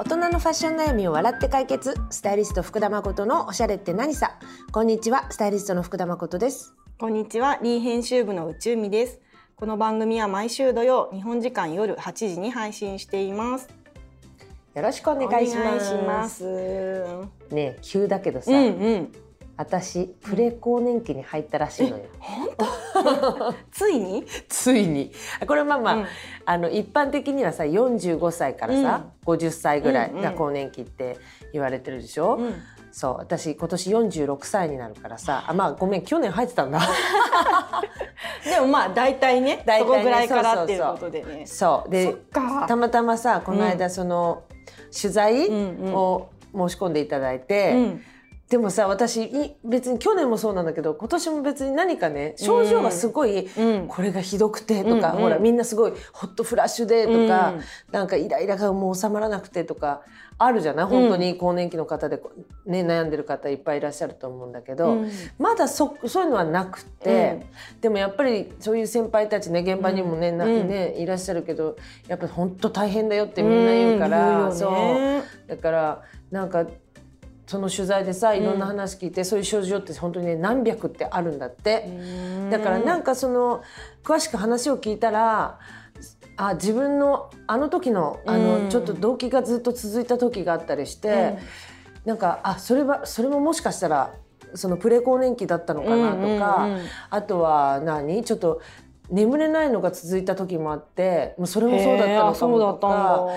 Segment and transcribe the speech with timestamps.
[0.00, 4.38] 大人のファッション悩みを笑って解決スタイリスト福田誠のおしゃれって何さ
[4.72, 9.20] こんにちはスタイリストの福田誠ですこんにちは、リー編集部の宇宙美です。
[9.56, 13.68] この番組は毎週土曜、日本時間夜8時に配信しています。
[14.74, 15.54] よろしくお願いし
[16.06, 16.44] ます。
[17.50, 19.12] ねえ急だけどさ、うんうん。
[19.58, 22.89] 私プレ更年期に入ったらしいのよ、本当？
[23.72, 24.24] ついに？
[24.48, 25.12] ついに。
[25.46, 26.06] これまあまあ、うん。
[26.44, 30.22] あの一般的にはさ45歳からさ、50歳ぐらいうんうん。
[30.22, 31.18] が更年期って
[31.52, 32.54] 言われてるでしょ、うん。
[32.92, 36.80] そう私今年46歳になるからさあまあごめん去年入ってたんだ。
[38.44, 41.46] でもまあ大体ね、大体ねそこぐらいからっていうことでね。
[41.46, 42.14] そうで
[42.68, 44.44] たまたまさこの間その、
[44.98, 45.94] 取材うんうん。
[45.94, 48.02] を申し込んでいただいて、うん
[48.50, 53.86] でもさ私い別に去年もそうなんだけど今年も別に何かね症状がすごい、うん。
[53.86, 55.22] これがひどくてとか、うんうん。
[55.22, 57.60] ほらみんなすごいホットフラッシュでとか、うん
[57.92, 60.02] なんかイライラがもう収まらなくてとか
[60.36, 60.86] あるじゃない？
[60.86, 62.20] 本当に更年期の方で、
[62.66, 65.10] ね、悩んでる方いっぱいいらっしゃると思うんだけど、うん。
[65.38, 67.46] まだそそういうのはなくて、
[67.80, 71.76] でもやっぱりそういう先輩たちね現場にもね,、ねいらっしゃるけど
[72.08, 75.22] やっぱり本当大変だよってみんな言うから、うんそう。
[75.46, 76.66] だからなんか
[77.50, 81.90] その取材でさいろんな話聞いて、そういう症状って本当にね何百ってあるんだって。
[82.48, 83.64] だからなんかその
[84.04, 85.58] 詳しく話を聞いたら
[86.36, 88.70] あ自分のあの時のあの、うん。
[88.70, 91.38] ちょっと動機がずっと続いた時があったりして、
[92.04, 94.14] なんかあそれはそれももしかしたら
[94.54, 96.86] そのプレ更年期だったのかなとか、うんうんうん。
[97.10, 98.22] あとは何？
[98.22, 98.60] ちょっと
[99.10, 102.94] 眠れないのが続いた時もあってもうそれもそうだったのかもそうだったんとか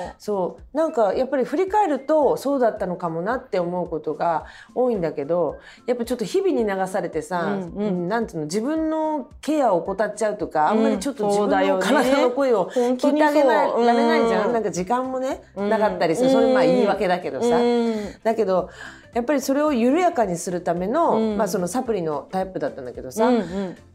[0.08, 0.16] だ。
[0.20, 0.78] そう。
[0.78, 5.58] なんかやっぱり振り返るとそうだったのかもなって思うことが多いんだけど
[5.88, 8.08] やっぱちょっと日々に流されてさ、うんうん。
[8.08, 15.70] なんていうの自分のケアを怠っちゃうとか、あんまりちょっと自分の体の声を聞いてあげられないじゃん、うんなんか時間もね、うん。
[15.70, 17.58] なかったりするそれまあ言い訳だけどさ。
[17.58, 17.96] うん。
[18.24, 18.70] だけど
[19.14, 21.38] やっぱりそれを緩やかにするための、うん。
[21.38, 23.32] まあ、そのサプリのタイプだったんだけどさ、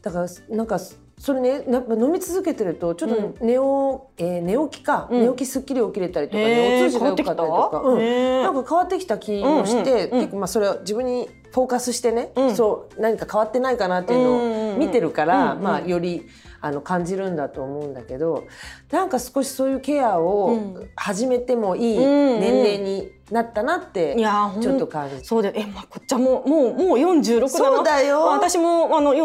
[0.02, 0.26] だから
[0.56, 0.78] なんか
[1.18, 3.32] それねやっぱ飲み続けてるとちょっうん。
[3.34, 5.20] と寝,、えー寝起きか、うん。
[5.22, 8.42] 寝起きすっきり起きれたりとかへねーお通じが良かったりとか、うん。
[8.42, 12.54] なんか変わってきた気もして、うんうんうん結構まあそれは自分にフォーカスしてね、うん。
[12.56, 16.26] そう何か変わってないかなっていううんうんうんのを見てるから、うんうんまあ、より
[16.60, 18.44] あの感じるんだと思うんだけど
[18.90, 20.90] なんか少しそういうケアをうん。
[20.96, 24.16] 始めてもいいうんうん年齢になったなって
[24.60, 25.54] ちょっと感じそうだよ。
[25.56, 27.48] え、まあ、こっちはもう、もう、もう46だな。
[27.48, 28.22] そうだよ。
[28.26, 29.18] 私も、あの、い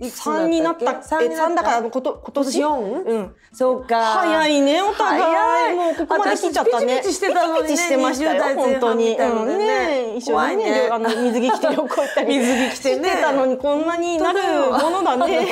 [0.00, 0.90] つだったっけ43になった。
[0.92, 3.04] った3だから、こと、今今年年 4?
[3.04, 3.34] うん。
[3.52, 5.22] そうか早いね、お互い。
[5.22, 7.02] 早いもう、ここまで来ちゃったね。
[7.02, 9.16] 私ピチピチしてたのにねピチしてました20代よ、本当に。
[9.16, 12.38] うんね一緒にねね、あの、水着着て旅行行ったり。
[12.38, 14.40] 水着着てねしてたのに、こんなになる
[14.70, 15.46] ものだね。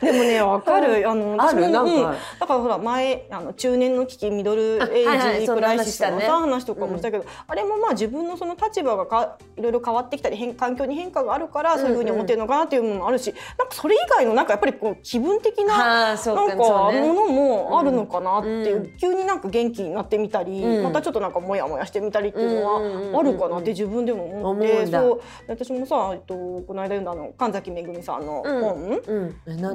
[0.00, 1.08] でもね、わかる。
[1.08, 2.02] あの、あるなんかうん
[2.40, 18.96] だからほら、前、あの、中年の危機、ミドルエイジクライシスのさ話とかもしたけど、あれもまあ自分のその立場がかいろいろ変わってきたり変環境に変化があるからそういうふうに思ってるのかなっていうのもあるし、なんかそれ以外のなんかやっぱりこう気分的ななんかものもあるのかなっていう、うん。
[18.96, 20.82] 急になんか元気になってみたり、うん。
[20.84, 25.20] またちょっとなんかモヤモヤしてみたりっていうのはあるかなって自分でも思って、そう。
[25.48, 29.00] 私もさ、えっと、この間読んだあの神崎めぐみさんの本、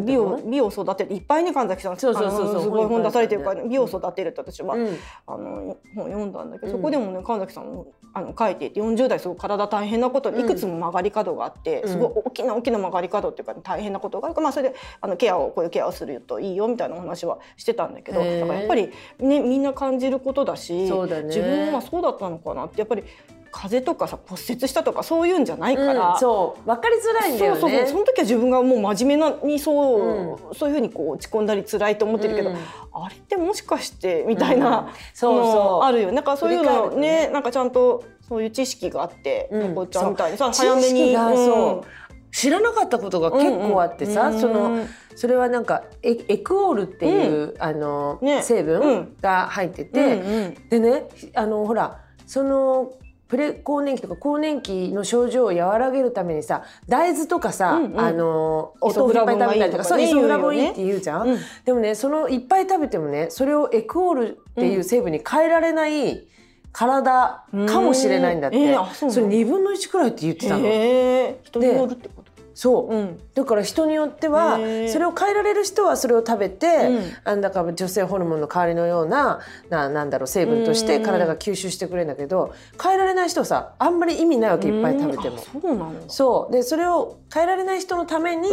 [0.06, 1.14] 美を美を育てる。
[1.14, 1.98] いっぱいね神崎さん。
[1.98, 4.98] すごい本出されてるから、美を育てるって私は、うん。
[5.28, 6.78] あの本読んだんだけど、うん。
[6.78, 11.90] そこでもね神崎さんもあの書いていて40代すごい体大変なことでいくつも曲がり角があって、うん。
[11.90, 23.04] すごい大きな大きな曲がり角っていうか、大変なことがあるから、まあ、それであのケアをこういうケアをするといいよみたいなお話はしてたんだけどだからやっぱり、ね、みんな感じることだしそうだね自分はそうだったのかなってやっぱり
[23.52, 26.14] 風邪とかさ骨折したとかそういうんじゃないから。
[26.14, 32.58] うんそう分かりづらいんだよねそうそうその時は自分がもう真面目なにそう、そういうふうにこう落ち込んだり辛いと思ってるけど、うん
[32.92, 44.88] あれってもしかしてみたいな、うんそうそうあるよなんかそういうのねねなんかちゃんとそういう知識があって、うんこちゃんみたいにさそう早めに知識がうんそう知らなかったことが結構あってさ、うんうんそのうん。
[45.16, 48.42] それはなんかエエクオールっていう、あの、ね。
[48.42, 49.16] 成う分ん。
[49.22, 51.04] が入ってて、うんうんでね
[51.36, 52.94] あのほらその
[53.28, 58.00] プレ更年期とか更年期の症状を和らげるためにさ大豆とかさ、うんうん。
[58.00, 61.40] あのお豆腐いっぱい食べたりとかそうイソフラボンいいって言うじゃん、うん。
[61.66, 66.28] でもねそのいっぱい食べてもねそれをエクオールっていう成分に変えられない
[66.72, 68.64] 体かもしれないんだって、うん。
[68.64, 70.66] えーあそれ2分の1くらいって言ってたの。
[70.66, 72.19] へえ人によるってこと？
[72.60, 73.20] そう、うん。
[73.36, 74.58] だから人によっては
[74.90, 76.90] それを変えられる人はそれを食べて、
[77.26, 77.40] うん。
[77.40, 79.40] だから女性ホルモンの代わりのような
[79.70, 82.54] ななんだろう成分として体が吸収してくれるんだけど
[82.84, 85.38] 変えられない人はさあんまり意味ないわけいっぱい食べても。
[85.38, 85.40] う。
[85.40, 86.54] そうなんだそう。
[86.54, 88.50] でそれを変えられない人のために、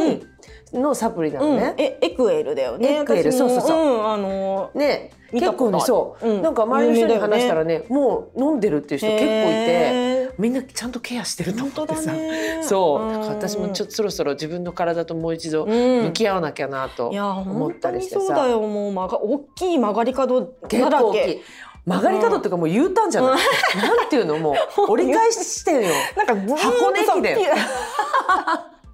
[0.73, 0.83] うん。
[0.83, 1.75] のサプリなうんのね。
[1.77, 3.01] えエクエルだよね。
[3.01, 3.33] エクエル。
[3.33, 3.97] そうそうそう。
[3.99, 5.11] んあのね。
[5.33, 6.43] 見た結構ねそう、うん。
[6.43, 12.63] なんか周りの人に話したらねもう飲んでるっていう人結構いてみんなちゃんとケアしてると思ってさ、ね。
[12.63, 13.13] そう。
[13.13, 16.05] だから私もちょっっとそろそろ自分の体ともう一度うん。
[16.05, 18.95] 向き合わなきゃなと思本ったりしてさ、そうだよもう。
[18.95, 21.41] 曲が大きい曲がり角結だらけ。
[21.85, 23.41] 曲がり角っていうかもう U ターンじゃない、
[23.77, 24.57] なんていうのもう。
[24.91, 25.95] 折り返してるよ。
[26.17, 27.39] なんか箱根駅だよ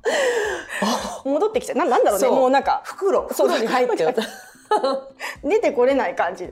[1.24, 2.28] 戻ってきてななんだろうね。
[2.28, 4.14] もうなんか袋袋に入ってる
[5.44, 6.44] 出てこれない感じ。
[6.44, 6.48] い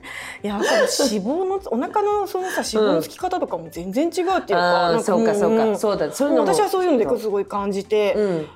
[0.47, 6.11] や脂肪の お腹のそのさ脂肪のつき方とかも全然違うっていうか,、あーなんそうかそうか、んそうだ。
[6.11, 6.53] そういうのも。
[6.53, 8.47] 私はそういうのですごい感じて、うん。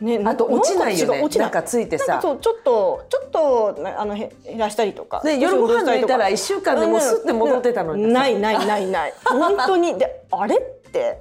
[0.00, 1.20] ね、あと落ちないよね。
[1.22, 2.18] 落ちなんかついてさ。
[2.20, 8.10] そうちょっとちょっとなあのへ減らしたりとか、ね夜ご飯抜いたら1週間でもうスッて戻ってたのにさ。
[8.10, 9.14] ないないないない。
[9.24, 9.96] 本当に。
[9.98, 11.20] であれって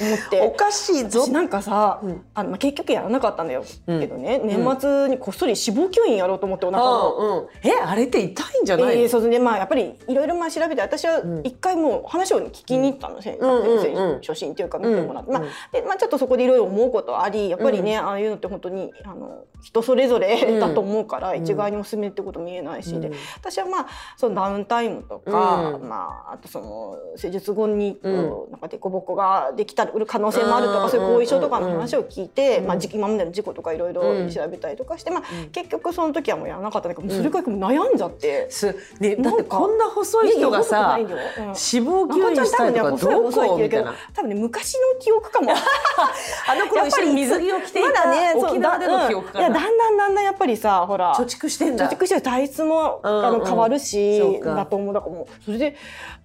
[0.00, 0.40] 思って。
[0.40, 1.22] おかしいぞ。
[1.22, 2.24] 私なんかさ、うん。
[2.34, 4.00] あのまあ、結局やらなかったんだよ、うん。
[4.00, 7.14] けどね年末にこっそり脂肪吸引やろうと思ってお腹の。
[7.14, 11.40] うんうん、えあれって痛いんじゃないの、えー、そうですねまあやっぱりいろいろまあ調べて私はうん。
[11.44, 15.42] 一回もう話を聞きに行ったの、先うん先生初診というか見てもらって、うんまあ
[15.72, 21.42] でまあ、ちょっとそこでいろいろ思うことありやっぱりね、ああいうのって本当にあの人それぞれだと思うから、うん。
[21.42, 23.00] 一概におすすめってこと見えないし、うん。
[23.00, 23.86] で私はまあ
[24.16, 25.88] そのダウンタイムとか、うん。
[25.88, 28.50] まあ、あとその施術後に、うん。
[28.50, 38.50] なんか凸凹ができたる可能性もあるとか、そういう後遺症とかの話を聞いて、うんまあ、今までの事故とかいろいろ調べたりとかして、まあ結局その時はもうやらなかったんだけど、もうそれからも悩んじゃって。
[38.50, 41.62] すね、だってなんかこんな細い人がさいやいやそんないようん脂肪
[42.06, 55.76] 吸引したりとか赤ちゃん多分ねど細い細いって言うけどこみたいな多分ね昔の記憶かもあの頃一緒に水着を着ていた、まだね沖縄での記憶だうんいや、だんだんだんだんやっぱりさほら貯蓄してんだ貯蓄して体質も、うんうんあの変わるしそうかだと思うだからもうそれで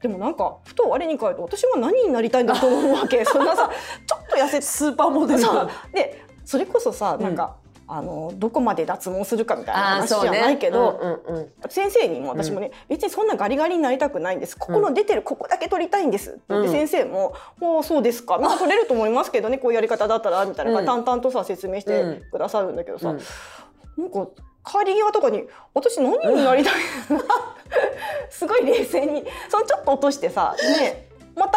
[0.01, 3.70] でもなんかふと我に返ると私は何になりたいんだと思うわけそんなさ
[4.06, 5.42] ちょっと痩せてスーパーモデル。
[5.94, 7.56] でそれこそさなんか、
[7.94, 10.98] あのどこまで脱毛するかみたいな話じゃないけど、
[11.28, 11.70] うんうんうん。
[11.70, 14.58] 先生にも私もね、別にそんなガリガリになりたくないんです。
[14.58, 16.74] ここの出てるここだけ取りたいんですって言って、うん。
[16.74, 18.38] 先生も「おーそうですか。
[18.38, 20.86] みんな取れると思いますけどねこういうやり方だったら」みたいな、うん。
[20.86, 23.20] 淡々とさ説明してくださるんだけどさ、うん。
[23.98, 24.28] なんか
[24.66, 25.44] 帰り際とかに
[25.76, 26.74] 「私何になりたい
[27.12, 27.20] の?
[28.32, 31.11] 」すごい冷静にそのちょっと落としてさねま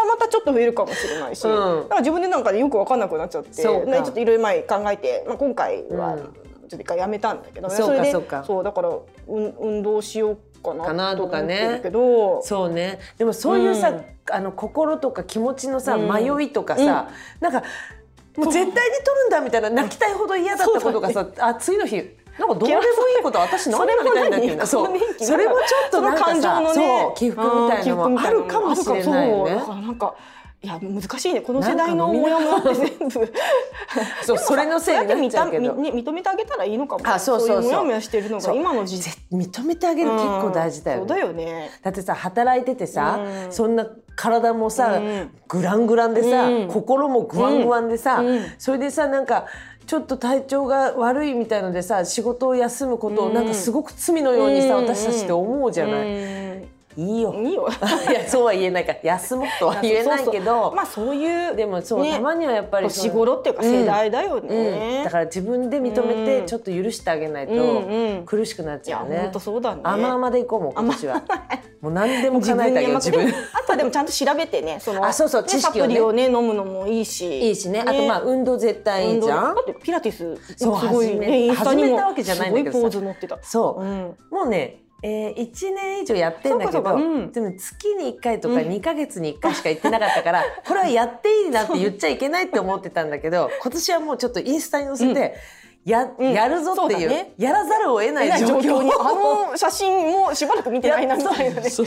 [0.04, 1.82] たまたちょっと増えるかもしれないし、うん。
[1.84, 8.44] だから自分でなんかよく分かんなくなっちゃって、ちょっといろいろ前考えて、まあ、今回はうんちょっと一回やめたんだけどね、それでそうか。
[8.44, 11.82] そうだからうん運動しようかかななととかね。
[12.42, 12.98] そうね。
[13.18, 14.04] でもそういうさ、うん。
[14.30, 16.10] あの心とか気持ちのさ、うん。
[16.10, 17.08] 迷いとかさ、
[17.40, 17.62] なんか
[18.36, 18.80] もう絶対に取
[19.20, 22.84] るんだみたいな泣きたいほど嫌だったことがさ、あ次の日なんかどうでもい
[23.20, 30.14] いこと私何やりたいんだっけど そうそれも何それもちょっとなんかさその感情のねそう起伏みたいなのもあるかもしれないよねなんか
[30.62, 33.32] いや難しいねこの世代のモヤモヤって全部
[34.24, 41.02] そうそれのせいになっちゃうけど認めてあげたらいいのかもあそうそうそういうモヤモヤしてるのが今の時ぜ認めてあげる結構大事だよね。
[41.02, 49.44] うんそうだよねだってさ働いててさ、うんそんな体もさ、うんグラングランでさ、うん心もグワングワンでさ、うんそれでさなんか
[49.86, 53.46] ちょっと体調が悪いみたいのでさ仕事を休むことをうんなん。
[53.46, 54.84] かすごく罪のようにさ、うん。
[54.86, 56.62] 私たちって思うじゃない。
[56.62, 57.34] いいいよ。
[57.34, 57.68] いいよ。
[58.10, 64.48] いやそうは言えないから休もうとは言えないけどまあそういうでもそう、ねたまにはやっぱりそ年の頃っていうか世代だようん。
[64.48, 66.24] ね、だから自分で認めうん。
[66.24, 68.22] てちょっと許してあげないとうんうん。
[68.26, 69.18] 苦しくなっちゃうね。
[69.18, 69.80] 本当そうだね。
[69.84, 71.22] 甘々でいこうもん今年は。
[71.80, 73.26] もう何でも叶えてあげよう自分。
[73.26, 75.94] でもあとはでもちゃんと調べてねそのあそうそうね知識をね。
[75.94, 77.48] サプリをね飲むのもいいし。
[77.48, 77.82] いいしね。
[77.84, 79.54] あとまあ運動絶対いいじゃん。
[79.54, 79.60] だ。
[79.60, 82.78] ってピラティスすごいねインスタにも始めたわけじゃないんだけどさ。
[82.78, 83.38] すごいポーズ乗ってた。
[83.42, 84.16] そう、うん。
[84.30, 87.30] もうね、えー、1年以上やってんだけど、そうん。
[87.30, 88.60] でも月に1回とかうん。
[88.68, 95.34] 2ヶ月に1回しか行ってなかったから、 これはやっていいなって言っちゃいけないって思ってたんだけど今年はもうちょっとインスタに載せて、
[95.84, 96.32] やうん。
[96.32, 97.34] やるぞっていうそうだね。
[97.36, 98.90] やらざるを得ない状況に。
[98.98, 101.68] あの写真もしばらく見てないなみたいなね。
[101.68, 101.86] そう。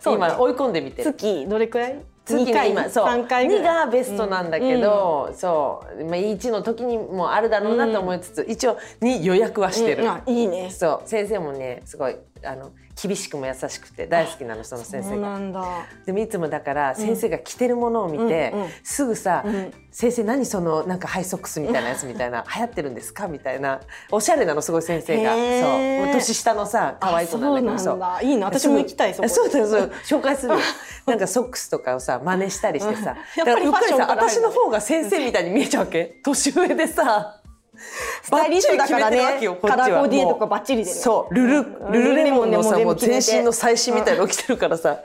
[0.00, 0.14] そう。
[0.16, 1.14] 今追い込んでみてる。
[1.14, 2.11] 月どれくらい？
[2.24, 3.06] 月二回今そう。
[3.06, 3.62] 三回ぐらい。
[3.62, 10.10] 2がベストなんだけど、そう、まあ、1の時にもあるだろうなと思いつつ、一応2予約はしてる、うん。
[10.10, 10.70] あいいね。
[10.70, 11.08] そう。
[11.08, 15.30] 先生もねすごいあの厳しくも優しくて大好きなのその先生が。
[15.30, 15.64] なんだ。
[16.04, 19.72] でもいつもだから先生が着てるものを見て、すぐさ、うん。
[19.90, 23.80] 先生何そのなんかハイソックスみたいなやつみたいな 流行ってるんですかみたいな
[24.10, 25.32] おしゃれなのすごい先生が。
[25.32, 26.12] そう。
[26.12, 28.22] 年下のさ可愛い子なんだけどあそうなんだ。
[28.22, 28.46] いいな。
[28.46, 29.28] 私も行きたいそこ。
[29.28, 29.92] そうそう。
[30.04, 30.60] 紹介するよ。
[31.06, 33.16] なんかソックスとかをさ真似したりしてさ。
[33.36, 36.20] やっぱりだからうっかりさ私の方が先生みたいに見えちゃうわけ？
[36.22, 37.41] 年上でさ
[38.22, 39.18] スタイリッシュだからね
[39.62, 40.96] カラーコーディネートもうとかバッチリでね。
[40.96, 41.92] そうルルうん。
[41.92, 44.98] ルルレモンのさもう全身の最新みたいなの着てるからさ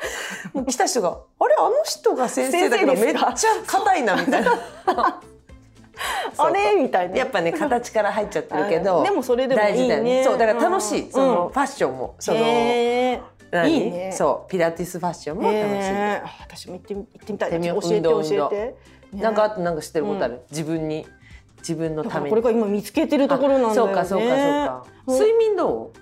[0.53, 3.33] もう来た人が「あれあの人が先生だけどめっちゃ
[3.65, 4.53] 硬いな」みたいな。
[6.38, 6.75] あれ？
[6.75, 7.17] みたいな。
[7.17, 10.24] やっぱね形から入っちゃってるけどでもそれでもいいね大事だよね。
[10.24, 11.12] そうだから楽しい、うん。
[11.12, 12.15] そのファッションも。
[12.19, 12.43] その、いい
[13.89, 14.12] ね。
[14.13, 15.93] そうピラティスファッションも楽しい、
[16.41, 17.50] 私も行ってみ行ってみたい。
[17.50, 18.55] 教えて教えて、
[19.13, 21.07] ねなんかあとなんか知ってることある、自分に
[21.59, 22.29] 自分のために。
[22.29, 23.93] これから今見つけてるところなんだよね。
[23.93, 24.85] あそうかそうかそうか。
[25.07, 25.93] うん睡眠ど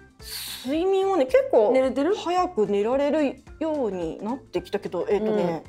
[0.66, 2.16] 睡眠はね結構う寝れてる？
[2.16, 5.64] 早く寝られるようになってきたけどえっ、とね、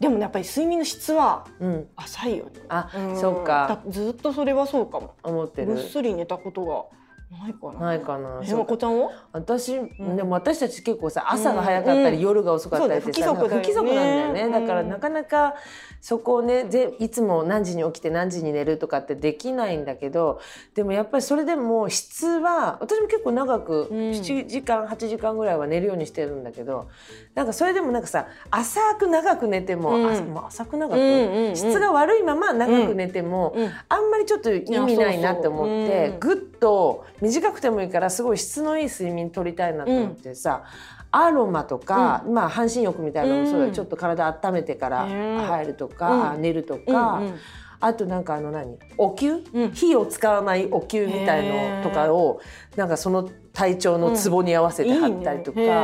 [0.00, 1.88] でもねやっぱり睡眠の質はうん。
[1.96, 2.52] 浅いよね。
[2.68, 3.16] あ、ん。
[3.18, 3.82] そうか。
[3.84, 5.14] だずっとそれはそうかも。
[5.22, 5.74] 思ってる。
[5.74, 6.98] ぐっすり寝たことが
[7.30, 7.80] ないかな。
[7.80, 8.64] ないかな。
[8.64, 9.10] こちゃんは？
[9.32, 10.16] 私、ん。
[10.16, 12.22] でも私たち結構さ朝が早かったり、うん。
[12.22, 14.52] 夜が遅かったりってさ、不規則なんだよね、うん。
[14.52, 15.54] だからなかなか
[16.00, 20.40] そこをねぜいつも何時に起きて何時に寝るとかってできないんだけど
[20.74, 23.96] でもやっぱりそれでも質は私も結構長くうん。
[24.10, 26.88] 7時間8時間ぐらいは寝るようにしてるんだけど
[27.34, 30.06] なんかそれでもなんかさ浅く長く寝ても、うん。
[30.06, 33.70] あまあ浅く長く、うんうんうん質が悪いまま長く寝ても、うん。
[33.88, 40.64] あんまりちょっと意味ないなって思ってぐっと短くてもいいからすごい質のいい睡眠取りたいなと思ってさ、
[41.10, 43.74] アロマとか、まあ半身浴みたいなのもそうだよ、うん。
[43.74, 46.42] ちょっと体温めてからうん入るとか、うん。
[46.42, 47.34] 寝るとうんか、うん。
[47.80, 48.78] あとなんかあの何？
[48.96, 49.70] お灸、うん。
[49.72, 52.40] 火を使わないお灸みたいのとかを
[52.76, 55.60] なんかその体調のツボに合わせて貼ったりとか。
[55.60, 55.72] いいね。
[55.72, 55.76] へ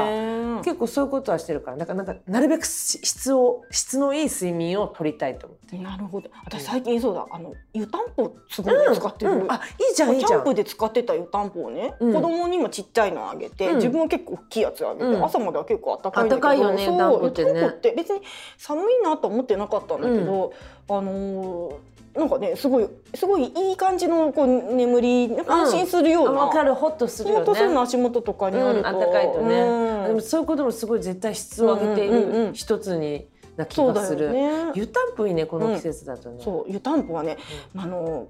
[0.42, 1.76] ー結構そういうことはしてるから。
[1.76, 5.78] なんかなんかなるべく質を質のいい睡眠を取りたいと思って。
[5.78, 6.30] なるほど。
[6.44, 7.26] 私最近そうだ。
[7.30, 9.52] あの湯たんぽすごい使ってる、うん。
[9.52, 10.30] あいいじゃんいいじゃん。
[10.30, 12.12] キャンプで使ってた湯たんぽをね、うん。
[12.14, 13.76] 子供にもちっちゃいのあげて、うん。
[13.76, 15.24] 自分は結構大きいやつあげて、うん。
[15.24, 18.20] 朝までは結構暖かいんだけど暖かいよねそう湯たんぽって別に
[18.58, 20.52] 寒いなと思ってなかったんだけど、
[20.88, 27.44] あのーなんかねすごいすごいいい感じのこう眠りなんか安心するような、わかるホッとするよね。
[27.44, 34.32] ほんとそういうの足元とかにあると、うん、暖かいとね、うんでもそういうこともすごい絶対質を上げていうんうんうんうんる一つにな気がする。
[34.32, 34.72] ね。
[34.74, 36.42] 湯たんぽいいねこの季節だとね。
[36.42, 37.38] そう湯たんぽはね、
[37.76, 38.28] あの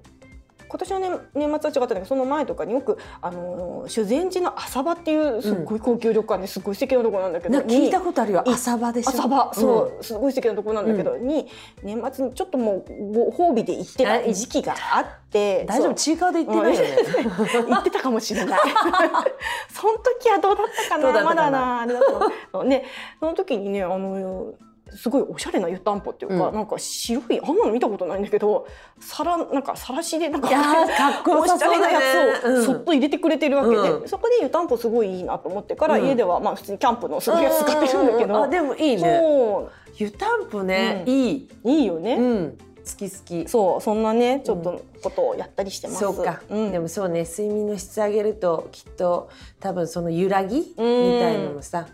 [0.67, 8.43] 今年の年年末は違ったんだけどその前とかによくあの修善寺の浅場っていうすっごい高級旅館ですっごい素敵なところなんだけど、聞いたにことあるよ。
[8.45, 9.09] い浅場でしょ。
[9.09, 9.53] 浅場、うん。
[9.53, 11.47] そうすごい素敵なところなんだけど、に
[11.83, 15.93] 年末にちょっともうご褒美で行ってた時期があって大丈夫？
[15.95, 16.97] ちいかわで言ってないよね。
[17.69, 18.59] 行ってたかもしれない。
[19.73, 21.23] その時はどうだったかな？
[21.23, 22.01] まだなあれだ
[22.51, 22.83] とね
[23.19, 24.53] その時にねあの
[24.95, 26.55] すごいおしゃれな湯たんぽっていうか、うん。
[26.55, 28.67] なんか白いあんなの見たことないんだけど
[28.99, 31.99] さらなんかさらしでなんかかっおしゃれなや
[32.41, 34.07] つをそっと入れてくれてるわけで、うん。
[34.07, 36.07] そこで湯たんぽすごいいいなと思ってから、うん。
[36.07, 39.19] 家ではまあ普通にキャンプのすごいやつ使ってるんだけど、あでもいいね。
[39.21, 41.13] そ湯たんぽね、うん。
[41.13, 41.49] いい。
[41.63, 42.57] ういいよね、うん。
[42.85, 43.47] 好き好き。
[43.47, 45.99] そうそんなねちょっとことをやったりしてます。
[45.99, 46.71] そうか、ん。
[46.71, 49.29] でもそうね睡眠の質上げるときっと
[49.59, 51.19] 多分その揺らぎみうん。
[51.19, 51.87] たいのもさ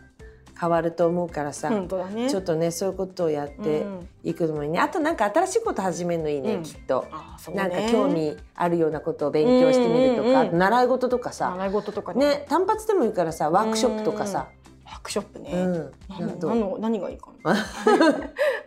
[0.59, 1.87] 変わると思うからさ、ね。
[2.29, 4.09] ちょっとねそういうことをやってうん。
[4.23, 4.79] いくのもいいね。
[4.79, 6.63] あとなんか新しいこと始めるのいいね、うん。
[6.63, 7.07] きっと。
[7.49, 7.53] ね。
[7.55, 12.25] なんか興味あるようなことを勉強してみるとか、うんうん習い事とかさ、習い事とかね。
[12.27, 14.47] ね単発でもいいからさワークショップとかさ、
[14.85, 15.91] ワークショップね、うん。
[16.09, 17.55] 何の何の何がいいかな。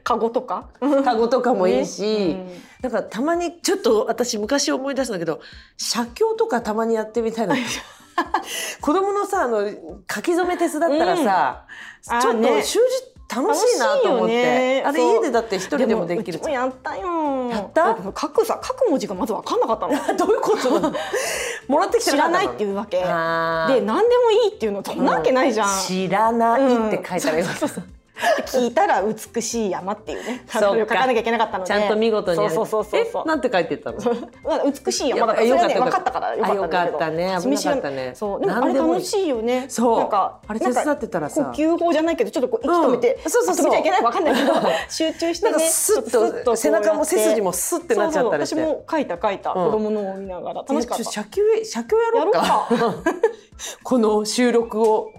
[0.02, 0.68] カゴとか？
[1.04, 2.60] カゴとかもいいし、ね。
[2.82, 5.40] なんかたまにちょっと私昔思い出したんだけど
[5.76, 7.56] 写経とかたまにやってみたいな
[8.80, 11.64] 子供のさあの書き初め手伝ったらさ、
[12.12, 12.20] うん。
[12.20, 14.82] ちょっと習字楽しいなと思って、ね。
[14.86, 17.48] あれ家でだって一人でもできるやったよ。
[17.50, 17.96] やった？
[18.04, 19.94] 書くさ書く文字がまず分かんなかったの。
[20.16, 20.70] どういうこと
[21.68, 22.98] もらってきて知らないってういうわけ。
[22.98, 27.84] で何でもいいっていうのそんなわけないじゃん、知らないって書いたらよかった、そうそうそう
[28.46, 31.68] 聞いたら美しい山っていうね それを書かなきゃいけなかったので。
[31.68, 33.98] ちゃんと見事にそうそうそうそうえなんて書いてたの？
[34.64, 36.78] うん美しい山だからそれはねよかった分かったからよかったんだけど。
[36.78, 37.36] あよかったね。
[37.40, 38.12] 危なかったね。
[38.14, 39.66] そうでもあれ楽しいよね。
[39.68, 39.98] そう。
[39.98, 41.44] なんかあれ手伝ってたらさ。
[41.44, 43.66] 呼吸法じゃないけどちょっとこう息止めて、うんそうそうそう。
[43.66, 44.54] あ止めちゃいけないわかんないけど
[44.88, 48.56] 集中してねなんかスッと背中も背筋もスッてなっちゃったりして。
[48.56, 49.64] そうそう私も書いた書いた、うん。
[49.66, 50.64] 子供のを見ながら。
[50.66, 51.04] 楽しかった。
[51.04, 52.68] 写経やろうか。
[53.82, 55.12] この収録を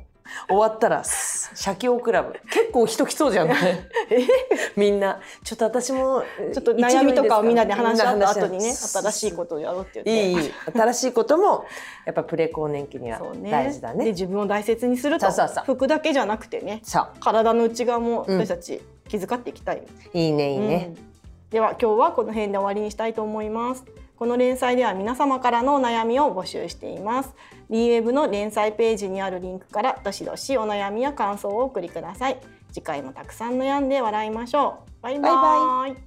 [0.47, 2.33] 終わったら写経クラブ。
[2.51, 3.87] 結構人来そうじゃない
[4.75, 5.19] みんな。
[5.43, 10.29] ちょっと私もちょっと悩みとかをみんなで話し合った後にね新しいことをやろうって言って。
[10.29, 10.51] いいいい。
[10.73, 11.65] 新しいことも
[12.05, 14.05] やっぱプレ更年期には大事だね。
[14.05, 15.27] で自分を大切にすると
[15.65, 16.81] 服だけじゃなくてね
[17.19, 21.11] 体の内側も私たち気遣っていきたい、いいねいいね、うん。
[21.49, 23.85] では今日はこの辺で終わりにしたいと思います
[24.17, 27.33] この連載では皆様からのお悩みを募集しています。
[27.69, 32.39] BWEB の連載ページにあるリンクからどしどしお悩みや感想をお送りください。
[32.71, 35.03] 次回もたくさん悩んで笑いましょう。
[35.03, 35.31] バイバイ。
[35.31, 36.06] バイバイ。